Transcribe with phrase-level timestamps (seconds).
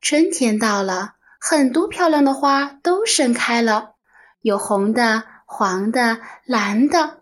[0.00, 3.96] 春天到了，很多漂亮的花都盛开了，
[4.40, 7.20] 有红的、黄的、蓝的。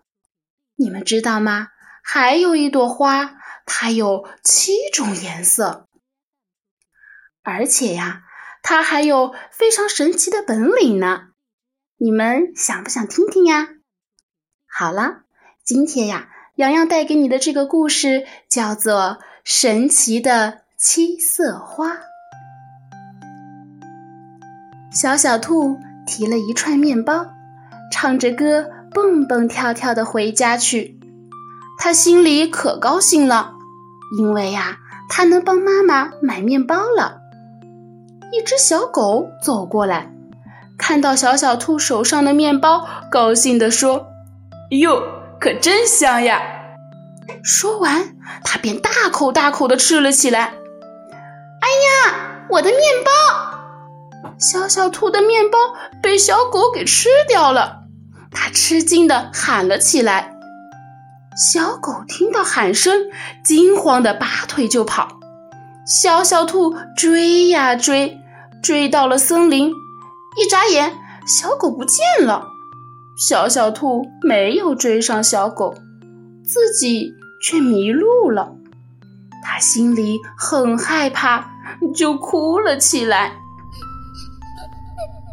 [0.76, 1.68] 你们知道吗？
[2.04, 3.34] 还有一朵花，
[3.66, 5.88] 它有七种颜色，
[7.42, 8.22] 而且呀，
[8.62, 11.30] 它还有非常神奇的本领呢。
[11.96, 13.68] 你们想不想听听呀？
[14.66, 15.22] 好了，
[15.64, 18.94] 今天呀，洋洋带给你的这个故事叫做
[19.42, 21.94] 《神奇的七色花》。
[25.00, 27.24] 小小兔提了一串面包，
[27.92, 30.98] 唱着歌，蹦蹦跳跳的回家去。
[31.78, 33.52] 他心里可高兴了，
[34.18, 37.18] 因为呀，他能帮妈妈买面包了。
[38.32, 40.12] 一只小狗走过来，
[40.76, 44.08] 看到小小兔手上的面包，高兴地说
[44.82, 45.00] ：“哟，
[45.38, 46.42] 可真香呀！”
[47.44, 50.54] 说完，他便大口大口的吃了起来。
[51.62, 51.68] “哎
[52.10, 53.44] 呀，我的面包！”
[54.38, 55.58] 小小兔的面包
[56.02, 57.80] 被小狗给吃掉了，
[58.30, 60.34] 它吃惊的喊了起来。
[61.52, 63.10] 小狗听到喊声，
[63.44, 65.20] 惊慌的拔腿就跑。
[65.86, 68.18] 小小兔追呀追，
[68.62, 69.70] 追到了森林，
[70.36, 70.94] 一眨眼，
[71.26, 72.48] 小狗不见了。
[73.16, 75.74] 小小兔没有追上小狗，
[76.44, 78.54] 自己却迷路了。
[79.44, 81.50] 它心里很害怕，
[81.94, 83.32] 就哭了起来。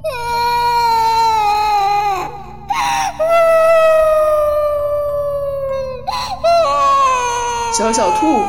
[7.78, 8.42] 小小兔，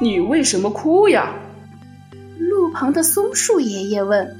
[0.00, 1.34] 你为什么哭呀？
[2.38, 4.36] 路旁的松树爷爷问。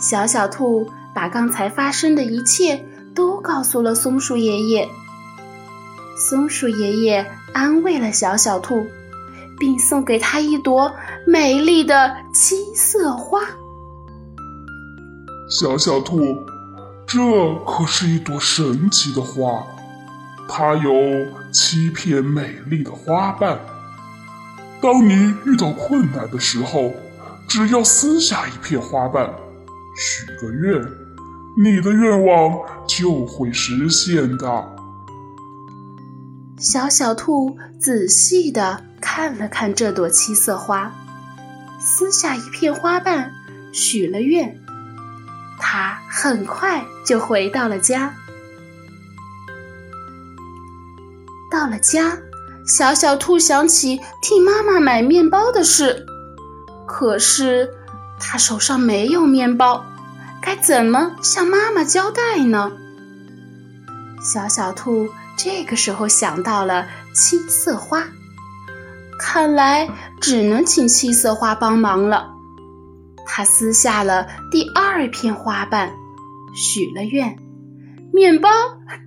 [0.00, 2.84] 小小兔把刚才发生的一切
[3.14, 4.88] 都告诉了松树爷爷。
[6.16, 8.86] 松树爷爷安慰了小小兔，
[9.58, 10.92] 并送给他一朵
[11.26, 13.40] 美丽的七色花。
[15.56, 16.44] 小小兔，
[17.06, 17.20] 这
[17.64, 19.64] 可是一朵神奇的花，
[20.48, 20.92] 它有
[21.52, 23.60] 七片美丽的花瓣。
[24.82, 25.12] 当你
[25.46, 26.92] 遇到困难的时候，
[27.46, 29.32] 只要撕下一片花瓣，
[29.96, 30.84] 许个愿，
[31.56, 34.76] 你的愿望就会实现的。
[36.58, 40.92] 小小兔仔细的看了看这朵七色花，
[41.78, 43.30] 撕下一片花瓣，
[43.72, 44.63] 许了愿。
[46.16, 48.14] 很快就回到了家。
[51.50, 52.16] 到了家，
[52.64, 56.06] 小小兔想起替妈妈买面包的事，
[56.86, 57.68] 可是
[58.20, 59.84] 他手上没有面包，
[60.40, 62.70] 该怎么向妈妈交代呢？
[64.22, 68.04] 小小兔这个时候想到了七色花，
[69.18, 72.30] 看来只能请七色花帮忙了。
[73.26, 75.90] 他撕下了第二片花瓣，
[76.54, 77.36] 许了愿，
[78.12, 78.48] 面包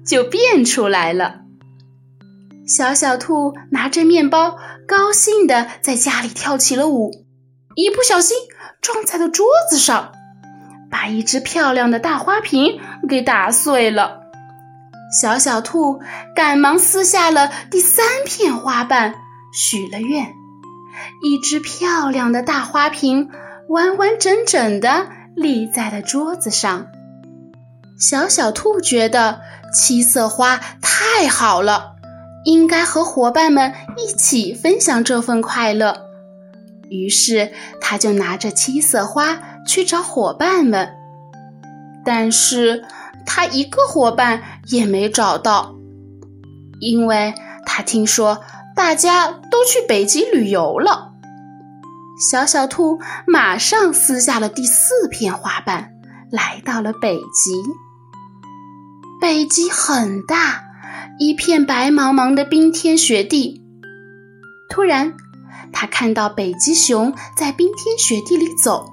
[0.05, 1.41] 就变出来了。
[2.67, 7.11] 小小兔拿着面包，高兴地在家里跳起了舞，
[7.75, 8.37] 一不小心
[8.81, 10.11] 撞在了桌子上，
[10.91, 14.21] 把一只漂亮的大花瓶给打碎了。
[15.21, 16.01] 小小兔
[16.35, 19.15] 赶忙撕下了第三片花瓣，
[19.53, 20.33] 许了愿，
[21.23, 23.29] 一只漂亮的大花瓶。
[23.69, 26.87] 完完整整的立在了桌子上。
[27.97, 29.41] 小小兔觉得
[29.73, 31.95] 七色花太好了，
[32.45, 36.05] 应该和伙伴们一起分享这份快乐。
[36.89, 37.51] 于是，
[37.81, 40.89] 他就拿着七色花去找伙伴们，
[42.05, 42.85] 但是
[43.25, 45.75] 他一个伙伴也没找到，
[46.79, 47.33] 因为
[47.65, 48.41] 他听说
[48.75, 51.13] 大家都去北极旅游了。
[52.31, 55.91] 小小兔马上撕下了第四片花瓣，
[56.31, 57.51] 来到了北极。
[59.19, 60.63] 北极很大，
[61.19, 63.61] 一片白茫茫的冰天雪地。
[64.69, 65.13] 突然，
[65.73, 68.85] 他看到北极熊在冰天雪地里走，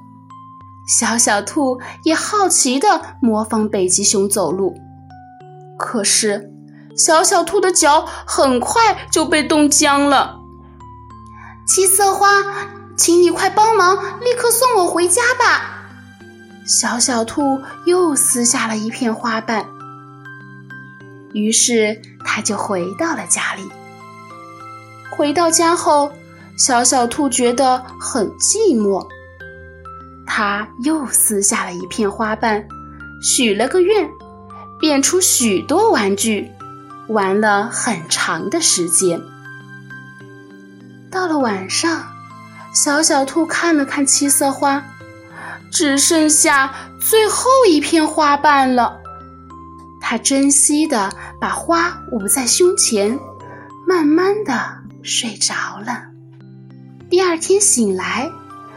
[0.87, 4.75] 小小兔也好奇地模仿北极熊走路。
[5.79, 6.51] 可是，
[6.97, 10.37] 小小兔的脚很快就被冻僵了。
[11.67, 12.29] 七色花。
[12.97, 15.89] 请你快帮忙，立刻送我回家吧！
[16.65, 19.67] 小小兔又撕下了一片花瓣，
[21.35, 23.63] 于是它就回到了家里。
[25.11, 26.11] 回到家后，
[26.57, 29.07] 小小兔觉得很寂寞，
[30.27, 32.67] 它又撕下了一片花瓣，
[33.23, 34.09] 许了个愿，
[34.81, 36.51] 变出许多玩具，
[37.09, 39.21] 玩了很长的时间。
[41.11, 42.07] 到了晚上，
[42.73, 44.83] 小小兔看了看七色花，
[45.71, 49.01] 只剩下最后一片花瓣了。
[50.15, 53.19] 他珍惜的把花捂在胸前，
[53.85, 56.05] 慢慢的睡着了。
[57.11, 58.31] 第二天醒来，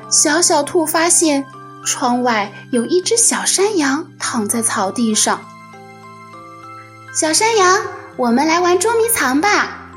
[0.10, 1.46] 小小兔发现
[1.86, 5.40] 窗外有一只小山羊躺在草地上。
[7.14, 7.84] 小山羊，
[8.16, 9.92] 我们来玩捉迷藏吧。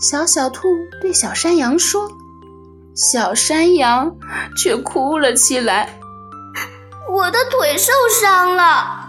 [0.00, 0.68] 小小兔
[1.02, 2.08] 对小山羊说
[2.94, 4.14] ：“小山羊
[4.56, 5.98] 却哭了起来，
[7.10, 7.90] 我的腿受
[8.22, 9.02] 伤了。”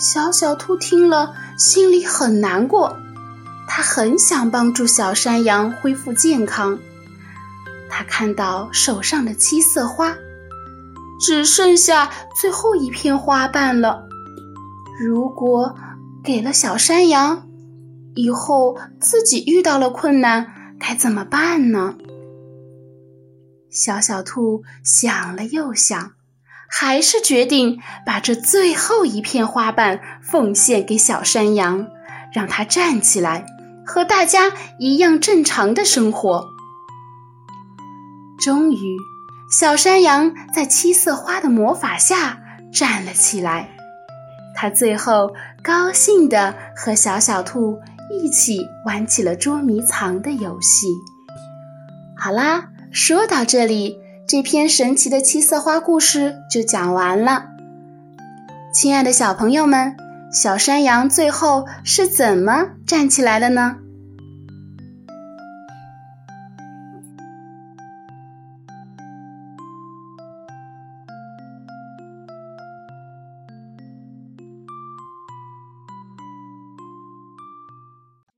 [0.00, 2.96] 小小兔听了，心里很难过，
[3.68, 6.78] 它很想帮助小山羊恢复健康。
[7.90, 10.16] 它看到手上的七色花，
[11.20, 14.08] 只剩下最后一片花瓣了。
[14.98, 15.76] 如果
[16.24, 17.46] 给了小山羊，
[18.14, 20.46] 以后自己遇到了困难
[20.78, 21.94] 该怎么办呢？
[23.68, 26.12] 小小兔想了又想，
[26.70, 31.86] 还是决定把这最后一片花瓣奉献给小山羊，
[32.32, 33.44] 让它站起来，
[33.84, 36.46] 和大家一样正常的生活。
[38.38, 38.96] 终于，
[39.50, 42.40] 小山羊在七色花的魔法下
[42.72, 43.68] 站了起来。
[44.54, 47.78] 它最后高兴地和小小兔。
[48.12, 50.88] 一起玩起了捉迷藏的游戏。
[52.18, 53.99] 好啦，说到这里，
[54.30, 57.46] 这篇神奇的七色花故事就讲完了。
[58.72, 59.96] 亲爱的小朋友们，
[60.32, 63.78] 小山羊最后是怎么站起来的呢？